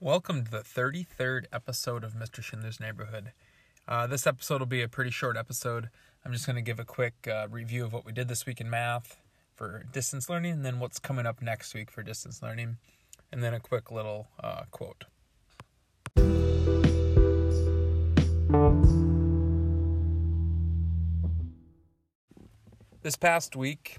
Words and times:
Welcome 0.00 0.44
to 0.46 0.50
the 0.50 0.64
33rd 0.64 1.44
episode 1.52 2.02
of 2.02 2.14
Mr. 2.14 2.42
Schindler's 2.42 2.80
Neighborhood. 2.80 3.30
Uh, 3.86 4.08
this 4.08 4.26
episode 4.26 4.60
will 4.60 4.66
be 4.66 4.82
a 4.82 4.88
pretty 4.88 5.12
short 5.12 5.36
episode. 5.36 5.90
I'm 6.24 6.32
just 6.32 6.44
going 6.44 6.56
to 6.56 6.62
give 6.62 6.80
a 6.80 6.84
quick 6.84 7.28
uh, 7.30 7.46
review 7.48 7.84
of 7.84 7.92
what 7.92 8.04
we 8.04 8.10
did 8.10 8.26
this 8.26 8.46
week 8.46 8.60
in 8.60 8.68
math 8.68 9.20
for 9.54 9.84
distance 9.92 10.28
learning, 10.28 10.52
and 10.54 10.64
then 10.64 10.80
what's 10.80 10.98
coming 10.98 11.24
up 11.24 11.40
next 11.40 11.72
week 11.72 11.90
for 11.92 12.02
distance 12.02 12.42
learning, 12.42 12.78
and 13.30 13.44
then 13.44 13.54
a 13.54 13.60
quick 13.60 13.92
little 13.92 14.26
uh, 14.42 14.62
quote. 14.72 15.04
This 23.00 23.14
past 23.14 23.54
week, 23.54 23.98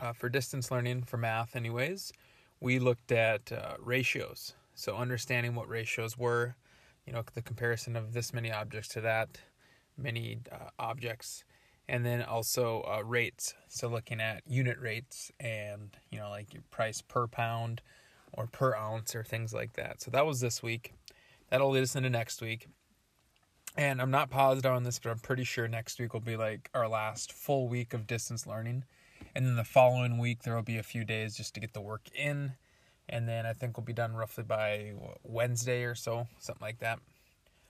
uh, 0.00 0.14
for 0.14 0.30
distance 0.30 0.70
learning 0.70 1.02
for 1.02 1.18
math, 1.18 1.54
anyways, 1.54 2.14
we 2.60 2.78
looked 2.78 3.12
at 3.12 3.52
uh, 3.52 3.74
ratios. 3.78 4.54
So 4.74 4.96
understanding 4.96 5.54
what 5.54 5.68
ratios 5.68 6.16
were, 6.16 6.56
you 7.06 7.12
know, 7.12 7.22
the 7.34 7.42
comparison 7.42 7.94
of 7.94 8.14
this 8.14 8.32
many 8.32 8.50
objects 8.50 8.88
to 8.90 9.02
that 9.02 9.38
many 9.98 10.38
uh, 10.50 10.70
objects, 10.78 11.44
and 11.88 12.06
then 12.06 12.22
also 12.22 12.82
uh, 12.90 13.04
rates. 13.04 13.52
So 13.68 13.86
looking 13.86 14.18
at 14.18 14.42
unit 14.46 14.78
rates 14.80 15.30
and 15.38 15.94
you 16.10 16.18
know 16.18 16.30
like 16.30 16.54
your 16.54 16.62
price 16.70 17.02
per 17.02 17.26
pound 17.26 17.82
or 18.32 18.46
per 18.46 18.74
ounce 18.74 19.14
or 19.14 19.22
things 19.22 19.52
like 19.52 19.74
that. 19.74 20.00
So 20.00 20.10
that 20.12 20.24
was 20.24 20.40
this 20.40 20.62
week. 20.62 20.94
That'll 21.50 21.70
lead 21.70 21.82
us 21.82 21.96
into 21.96 22.08
next 22.08 22.40
week. 22.40 22.68
And 23.78 24.02
I'm 24.02 24.10
not 24.10 24.28
positive 24.28 24.70
on 24.70 24.82
this, 24.82 24.98
but 24.98 25.10
I'm 25.10 25.20
pretty 25.20 25.44
sure 25.44 25.66
next 25.68 25.98
week 25.98 26.12
will 26.12 26.20
be 26.20 26.36
like 26.36 26.68
our 26.74 26.88
last 26.88 27.32
full 27.32 27.68
week 27.68 27.94
of 27.94 28.06
distance 28.06 28.46
learning. 28.46 28.84
And 29.34 29.46
then 29.46 29.56
the 29.56 29.64
following 29.64 30.18
week, 30.18 30.42
there 30.42 30.54
will 30.54 30.62
be 30.62 30.76
a 30.76 30.82
few 30.82 31.04
days 31.04 31.36
just 31.36 31.54
to 31.54 31.60
get 31.60 31.72
the 31.72 31.80
work 31.80 32.02
in 32.14 32.52
and 33.08 33.28
then 33.28 33.46
I 33.46 33.52
think 33.52 33.76
we'll 33.76 33.84
be 33.84 33.92
done 33.92 34.14
roughly 34.14 34.44
by 34.44 34.92
Wednesday 35.22 35.84
or 35.84 35.94
so, 35.94 36.26
something 36.38 36.64
like 36.64 36.80
that. 36.80 36.98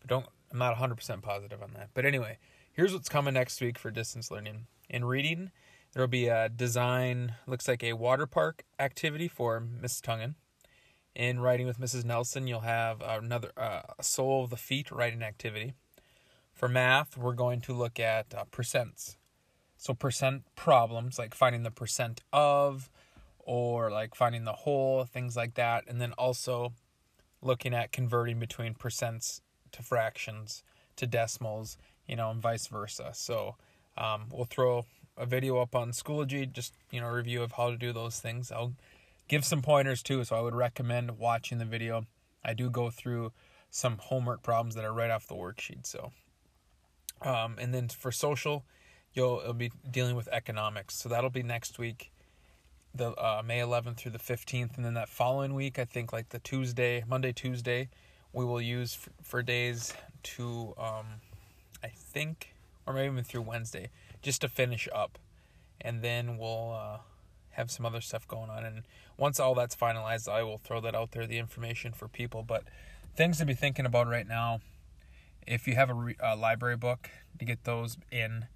But 0.00 0.08
don't, 0.08 0.26
I'm 0.50 0.58
not 0.58 0.76
100% 0.76 1.22
positive 1.22 1.62
on 1.62 1.70
that. 1.74 1.90
But 1.94 2.04
anyway, 2.04 2.38
here's 2.72 2.92
what's 2.92 3.08
coming 3.08 3.34
next 3.34 3.60
week 3.60 3.78
for 3.78 3.90
distance 3.90 4.30
learning. 4.30 4.66
In 4.88 5.04
reading, 5.04 5.52
there 5.92 6.02
will 6.02 6.08
be 6.08 6.26
a 6.26 6.48
design, 6.48 7.34
looks 7.46 7.68
like 7.68 7.84
a 7.84 7.92
water 7.92 8.26
park 8.26 8.64
activity 8.78 9.28
for 9.28 9.60
Miss 9.60 10.00
Tungan. 10.00 10.34
In 11.14 11.40
writing 11.40 11.66
with 11.66 11.78
Mrs. 11.78 12.04
Nelson, 12.04 12.46
you'll 12.46 12.60
have 12.60 13.00
another 13.02 13.50
uh, 13.56 13.82
sole 14.00 14.44
of 14.44 14.50
the 14.50 14.56
feet 14.56 14.90
writing 14.90 15.22
activity. 15.22 15.74
For 16.60 16.68
math, 16.68 17.16
we're 17.16 17.32
going 17.32 17.62
to 17.62 17.72
look 17.72 17.98
at 17.98 18.34
uh, 18.34 18.44
percents. 18.52 19.16
So 19.78 19.94
percent 19.94 20.42
problems 20.56 21.18
like 21.18 21.34
finding 21.34 21.62
the 21.62 21.70
percent 21.70 22.20
of, 22.34 22.90
or 23.38 23.90
like 23.90 24.14
finding 24.14 24.44
the 24.44 24.52
whole, 24.52 25.06
things 25.06 25.38
like 25.38 25.54
that. 25.54 25.84
And 25.88 26.02
then 26.02 26.12
also 26.18 26.74
looking 27.40 27.72
at 27.72 27.92
converting 27.92 28.38
between 28.38 28.74
percents 28.74 29.40
to 29.72 29.82
fractions 29.82 30.62
to 30.96 31.06
decimals, 31.06 31.78
you 32.06 32.14
know, 32.14 32.30
and 32.30 32.42
vice 32.42 32.66
versa. 32.66 33.12
So 33.14 33.56
um, 33.96 34.26
we'll 34.30 34.44
throw 34.44 34.84
a 35.16 35.24
video 35.24 35.62
up 35.62 35.74
on 35.74 35.92
Schoology, 35.92 36.52
just, 36.52 36.74
you 36.90 37.00
know, 37.00 37.08
review 37.08 37.42
of 37.42 37.52
how 37.52 37.70
to 37.70 37.78
do 37.78 37.90
those 37.94 38.20
things. 38.20 38.52
I'll 38.52 38.74
give 39.28 39.46
some 39.46 39.62
pointers 39.62 40.02
too, 40.02 40.24
so 40.24 40.36
I 40.36 40.42
would 40.42 40.54
recommend 40.54 41.16
watching 41.16 41.56
the 41.56 41.64
video. 41.64 42.04
I 42.44 42.52
do 42.52 42.68
go 42.68 42.90
through 42.90 43.32
some 43.70 43.96
homework 43.96 44.42
problems 44.42 44.74
that 44.74 44.84
are 44.84 44.92
right 44.92 45.10
off 45.10 45.26
the 45.26 45.36
worksheet. 45.36 45.86
So, 45.86 46.12
um, 47.22 47.56
and 47.58 47.74
then 47.74 47.88
for 47.88 48.12
social, 48.12 48.64
you'll 49.14 49.52
be 49.52 49.70
dealing 49.90 50.16
with 50.16 50.28
economics. 50.32 50.94
So 50.94 51.08
that'll 51.08 51.30
be 51.30 51.42
next 51.42 51.78
week 51.78 52.10
the 52.94 53.10
uh, 53.12 53.42
May 53.44 53.60
11th 53.60 53.98
through 53.98 54.12
the 54.12 54.18
15th, 54.18 54.76
and 54.76 54.84
then 54.84 54.94
that 54.94 55.08
following 55.08 55.54
week, 55.54 55.78
I 55.78 55.84
think 55.84 56.12
like 56.12 56.30
the 56.30 56.38
Tuesday, 56.40 57.04
Monday, 57.06 57.32
Tuesday, 57.32 57.88
we 58.32 58.44
will 58.44 58.60
use 58.60 58.94
for, 58.94 59.10
for 59.22 59.42
days 59.42 59.94
to, 60.22 60.74
um, 60.76 61.06
I 61.82 61.88
think, 61.88 62.54
or 62.86 62.94
maybe 62.94 63.12
even 63.12 63.24
through 63.24 63.42
Wednesday, 63.42 63.90
just 64.22 64.40
to 64.40 64.48
finish 64.48 64.88
up, 64.92 65.18
and 65.80 66.02
then 66.02 66.36
we'll 66.36 66.72
uh, 66.72 66.98
have 67.50 67.70
some 67.70 67.86
other 67.86 68.00
stuff 68.00 68.26
going 68.26 68.50
on. 68.50 68.64
And 68.64 68.82
once 69.16 69.38
all 69.38 69.54
that's 69.54 69.76
finalized, 69.76 70.28
I 70.28 70.42
will 70.42 70.58
throw 70.58 70.80
that 70.80 70.94
out 70.94 71.12
there, 71.12 71.26
the 71.26 71.38
information 71.38 71.92
for 71.92 72.08
people. 72.08 72.42
But 72.42 72.64
things 73.14 73.38
to 73.38 73.44
be 73.44 73.54
thinking 73.54 73.86
about 73.86 74.08
right 74.08 74.26
now, 74.26 74.60
if 75.46 75.66
you 75.66 75.74
have 75.74 75.90
a, 75.90 75.94
re- 75.94 76.16
a 76.20 76.36
library 76.36 76.76
book, 76.76 77.10
to 77.38 77.44
get 77.44 77.64
those 77.64 77.96
in. 78.12 78.46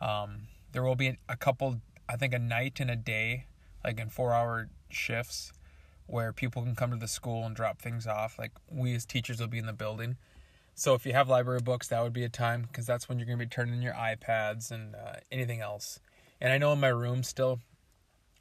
Um, 0.00 0.48
there 0.72 0.82
will 0.82 0.96
be 0.96 1.16
a 1.28 1.36
couple, 1.36 1.80
I 2.08 2.16
think, 2.16 2.34
a 2.34 2.38
night 2.38 2.80
and 2.80 2.90
a 2.90 2.96
day 2.96 3.46
like 3.84 3.98
in 3.98 4.08
four 4.08 4.32
hour 4.32 4.68
shifts 4.90 5.52
where 6.06 6.32
people 6.32 6.62
can 6.62 6.74
come 6.74 6.90
to 6.90 6.96
the 6.96 7.08
school 7.08 7.44
and 7.44 7.56
drop 7.56 7.80
things 7.80 8.06
off. 8.06 8.38
Like 8.38 8.52
we 8.70 8.94
as 8.94 9.06
teachers 9.06 9.40
will 9.40 9.48
be 9.48 9.58
in 9.58 9.66
the 9.66 9.72
building. 9.72 10.16
So 10.74 10.94
if 10.94 11.06
you 11.06 11.12
have 11.12 11.28
library 11.28 11.60
books, 11.60 11.88
that 11.88 12.02
would 12.02 12.12
be 12.12 12.24
a 12.24 12.28
time 12.28 12.62
because 12.62 12.86
that's 12.86 13.08
when 13.08 13.18
you're 13.18 13.26
going 13.26 13.38
to 13.38 13.44
be 13.44 13.48
turning 13.48 13.82
your 13.82 13.94
iPads 13.94 14.70
and 14.70 14.94
uh, 14.94 15.14
anything 15.30 15.60
else. 15.60 16.00
And 16.40 16.52
I 16.52 16.58
know 16.58 16.72
in 16.72 16.80
my 16.80 16.88
room 16.88 17.22
still, 17.22 17.60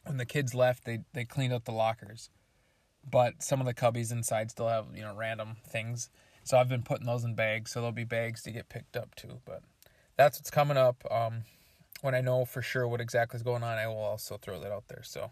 when 0.06 0.18
the 0.18 0.26
kids 0.26 0.56
left, 0.56 0.86
they 0.86 1.00
they 1.14 1.26
cleaned 1.26 1.54
out 1.54 1.66
the 1.66 1.72
lockers, 1.72 2.30
but 3.10 3.44
some 3.44 3.60
of 3.60 3.68
the 3.68 3.74
cubbies 3.74 4.12
inside 4.12 4.50
still 4.50 4.68
have 4.68 4.88
you 4.96 5.02
know 5.02 5.14
random 5.16 5.58
things. 5.68 6.10
So 6.44 6.58
I've 6.58 6.70
been 6.70 6.84
putting 6.84 7.06
those 7.06 7.24
in 7.24 7.36
bags, 7.36 7.72
so 7.72 7.80
there'll 7.80 7.92
be 7.92 8.04
bags 8.04 8.42
to 8.44 8.52
get 8.52 8.68
picked 8.68 8.98
up 8.98 9.16
too. 9.16 9.40
But 9.46 9.62
that's 10.18 10.40
what's 10.40 10.52
coming 10.52 10.78
up. 10.78 11.04
Um, 11.10 11.44
when 12.02 12.16
I 12.16 12.22
know 12.22 12.46
for 12.46 12.62
sure 12.62 12.88
what 12.88 13.00
exactly 13.00 13.38
is 13.38 13.44
going 13.44 13.64
on, 13.64 13.78
I 13.78 13.88
will 13.88 13.98
also 13.98 14.38
throw 14.38 14.60
that 14.60 14.72
out 14.72 14.88
there. 14.88 15.04
So. 15.04 15.32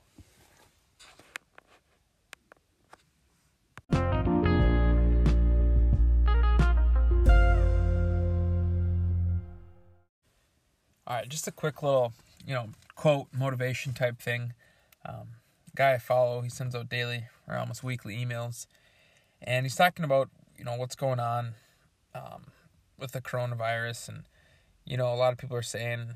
All 11.07 11.15
right, 11.15 11.27
just 11.27 11.47
a 11.47 11.51
quick 11.51 11.81
little, 11.81 12.13
you 12.45 12.53
know, 12.53 12.69
quote 12.95 13.27
motivation 13.33 13.93
type 13.93 14.21
thing. 14.21 14.53
Um, 15.03 15.29
guy 15.75 15.93
I 15.93 15.97
follow, 15.97 16.41
he 16.41 16.49
sends 16.49 16.75
out 16.75 16.87
daily 16.87 17.23
or 17.47 17.55
almost 17.57 17.83
weekly 17.83 18.15
emails, 18.15 18.67
and 19.41 19.65
he's 19.65 19.75
talking 19.75 20.05
about 20.05 20.29
you 20.59 20.65
know 20.65 20.75
what's 20.75 20.95
going 20.95 21.19
on 21.19 21.53
um, 22.13 22.51
with 22.99 23.13
the 23.13 23.21
coronavirus, 23.21 24.09
and 24.09 24.23
you 24.85 24.97
know 24.97 25.11
a 25.11 25.15
lot 25.15 25.31
of 25.31 25.39
people 25.39 25.57
are 25.57 25.63
saying 25.63 26.15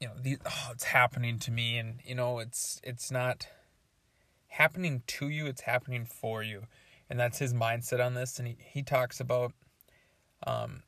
you 0.00 0.08
know, 0.08 0.14
the, 0.20 0.38
oh, 0.44 0.68
it's 0.72 0.84
happening 0.84 1.38
to 1.40 1.50
me, 1.50 1.78
and 1.78 2.00
you 2.04 2.14
know, 2.14 2.38
it's 2.38 2.80
it's 2.82 3.10
not 3.10 3.46
happening 4.48 5.02
to 5.06 5.28
you; 5.28 5.46
it's 5.46 5.62
happening 5.62 6.04
for 6.04 6.42
you, 6.42 6.64
and 7.08 7.18
that's 7.18 7.38
his 7.38 7.54
mindset 7.54 8.04
on 8.04 8.14
this. 8.14 8.38
And 8.38 8.48
he 8.48 8.56
he 8.58 8.82
talks 8.82 9.20
about 9.20 9.52
um, 10.46 10.82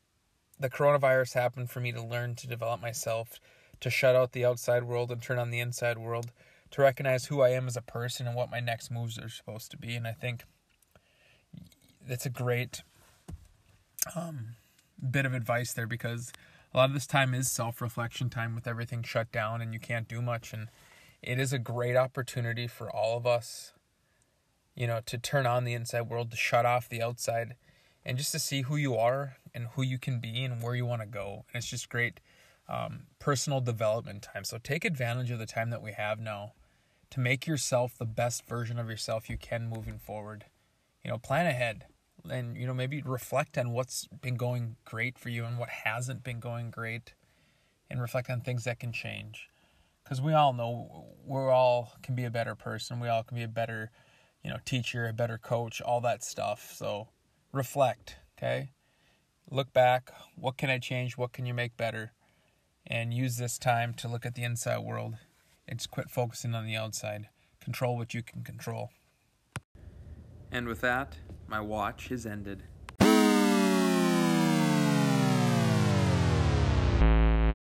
the 0.58 0.70
coronavirus 0.70 1.34
happened 1.34 1.70
for 1.70 1.80
me 1.80 1.92
to 1.92 2.02
learn 2.02 2.34
to 2.36 2.46
develop 2.46 2.80
myself, 2.80 3.40
to 3.80 3.90
shut 3.90 4.16
out 4.16 4.32
the 4.32 4.44
outside 4.44 4.84
world 4.84 5.10
and 5.10 5.22
turn 5.22 5.38
on 5.38 5.50
the 5.50 5.60
inside 5.60 5.98
world, 5.98 6.32
to 6.72 6.82
recognize 6.82 7.26
who 7.26 7.40
I 7.40 7.50
am 7.50 7.68
as 7.68 7.76
a 7.76 7.82
person 7.82 8.26
and 8.26 8.34
what 8.34 8.50
my 8.50 8.60
next 8.60 8.90
moves 8.90 9.18
are 9.18 9.28
supposed 9.28 9.70
to 9.70 9.76
be. 9.76 9.94
And 9.94 10.06
I 10.06 10.12
think 10.12 10.44
that's 12.06 12.26
a 12.26 12.30
great 12.30 12.82
um, 14.14 14.56
bit 15.10 15.26
of 15.26 15.34
advice 15.34 15.72
there 15.72 15.86
because 15.86 16.32
a 16.72 16.76
lot 16.76 16.90
of 16.90 16.94
this 16.94 17.06
time 17.06 17.34
is 17.34 17.50
self 17.50 17.80
reflection 17.80 18.30
time 18.30 18.54
with 18.54 18.66
everything 18.66 19.02
shut 19.02 19.32
down 19.32 19.60
and 19.60 19.72
you 19.72 19.80
can't 19.80 20.08
do 20.08 20.20
much. 20.22 20.52
And 20.52 20.68
it 21.22 21.38
is 21.38 21.52
a 21.52 21.58
great 21.58 21.96
opportunity 21.96 22.66
for 22.66 22.90
all 22.90 23.16
of 23.16 23.26
us, 23.26 23.72
you 24.74 24.86
know, 24.86 25.00
to 25.06 25.18
turn 25.18 25.46
on 25.46 25.64
the 25.64 25.74
inside 25.74 26.02
world, 26.02 26.30
to 26.30 26.36
shut 26.36 26.66
off 26.66 26.88
the 26.88 27.02
outside, 27.02 27.56
and 28.04 28.18
just 28.18 28.32
to 28.32 28.38
see 28.38 28.62
who 28.62 28.76
you 28.76 28.94
are 28.94 29.36
and 29.54 29.68
who 29.74 29.82
you 29.82 29.98
can 29.98 30.20
be 30.20 30.44
and 30.44 30.62
where 30.62 30.74
you 30.74 30.86
want 30.86 31.02
to 31.02 31.08
go. 31.08 31.44
And 31.52 31.62
it's 31.62 31.70
just 31.70 31.88
great 31.88 32.20
um, 32.68 33.04
personal 33.18 33.60
development 33.60 34.22
time. 34.22 34.44
So 34.44 34.58
take 34.58 34.84
advantage 34.84 35.30
of 35.30 35.38
the 35.38 35.46
time 35.46 35.70
that 35.70 35.82
we 35.82 35.92
have 35.92 36.20
now 36.20 36.52
to 37.10 37.20
make 37.20 37.46
yourself 37.46 37.96
the 37.96 38.04
best 38.04 38.46
version 38.46 38.78
of 38.78 38.90
yourself 38.90 39.30
you 39.30 39.38
can 39.38 39.68
moving 39.68 39.98
forward. 39.98 40.44
You 41.02 41.10
know, 41.10 41.18
plan 41.18 41.46
ahead 41.46 41.86
and 42.30 42.56
you 42.56 42.66
know 42.66 42.74
maybe 42.74 43.02
reflect 43.02 43.58
on 43.58 43.72
what's 43.72 44.06
been 44.20 44.36
going 44.36 44.76
great 44.84 45.18
for 45.18 45.28
you 45.28 45.44
and 45.44 45.58
what 45.58 45.68
hasn't 45.68 46.22
been 46.22 46.40
going 46.40 46.70
great 46.70 47.14
and 47.90 48.00
reflect 48.00 48.30
on 48.30 48.40
things 48.40 48.64
that 48.64 48.80
can 48.80 48.92
change. 48.92 49.48
Because 50.02 50.20
we 50.20 50.32
all 50.32 50.52
know 50.52 51.06
we 51.24 51.38
all 51.38 51.92
can 52.02 52.14
be 52.14 52.24
a 52.24 52.30
better 52.30 52.54
person. 52.54 53.00
We 53.00 53.08
all 53.08 53.22
can 53.22 53.36
be 53.36 53.42
a 53.42 53.48
better 53.48 53.90
you 54.44 54.50
know 54.50 54.58
teacher 54.64 55.08
a 55.08 55.12
better 55.12 55.38
coach 55.38 55.80
all 55.80 56.00
that 56.02 56.22
stuff. 56.22 56.72
So 56.74 57.08
reflect 57.52 58.16
okay? 58.36 58.70
Look 59.50 59.72
back. 59.72 60.10
What 60.34 60.56
can 60.56 60.70
i 60.70 60.78
change? 60.78 61.16
What 61.16 61.32
can 61.32 61.46
you 61.46 61.54
make 61.54 61.76
better? 61.76 62.12
And 62.86 63.12
use 63.12 63.36
this 63.36 63.58
time 63.58 63.94
to 63.94 64.08
look 64.08 64.26
at 64.26 64.34
the 64.34 64.42
inside 64.42 64.78
world. 64.78 65.16
And 65.68 65.84
quit 65.90 66.10
focusing 66.10 66.54
on 66.54 66.66
the 66.66 66.76
outside. 66.76 67.28
Control 67.60 67.96
what 67.96 68.14
you 68.14 68.22
can 68.22 68.42
control. 68.42 68.90
And 70.52 70.68
with 70.68 70.80
that 70.82 71.16
my 71.46 71.60
watch 71.60 72.08
has 72.08 72.26
ended. 72.26 72.62